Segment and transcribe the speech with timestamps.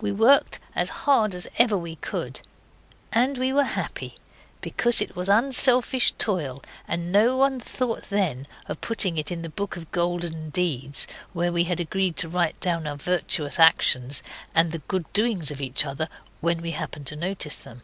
[0.00, 2.42] We worked as hard as ever we could.
[3.12, 4.14] And we were happy,
[4.60, 9.48] because it was unselfish toil, and no one thought then of putting it in the
[9.48, 14.22] Book of Golden Deeds, where we had agreed to write down our virtuous actions
[14.54, 16.08] and the good doings of each other,
[16.40, 17.82] when we happen to notice them.